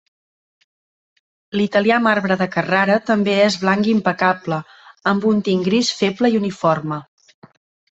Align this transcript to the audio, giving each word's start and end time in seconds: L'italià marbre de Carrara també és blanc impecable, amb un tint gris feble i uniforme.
L'italià 1.61 1.99
marbre 2.07 2.39
de 2.41 2.49
Carrara 2.57 2.97
també 3.11 3.37
és 3.45 3.61
blanc 3.67 3.93
impecable, 3.95 4.61
amb 5.15 5.33
un 5.35 5.49
tint 5.51 5.67
gris 5.73 5.97
feble 6.03 6.37
i 6.37 6.45
uniforme. 6.45 7.05